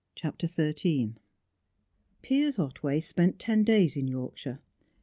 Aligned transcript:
CHAPTER 0.15 0.47
XIII 0.47 1.13
Piers 2.23 2.57
Otway 2.57 3.01
spent 3.01 3.37
ten 3.37 3.63
days 3.63 3.95
in 3.95 4.07
Yorkshire. 4.07 4.59